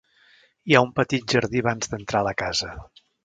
Hi 0.71 0.77
ha 0.77 0.81
un 0.85 0.93
petit 0.99 1.35
jardí 1.37 1.63
abans 1.65 1.91
d'entrar 1.93 2.25
a 2.25 2.29
la 2.31 2.35
casa. 2.43 2.73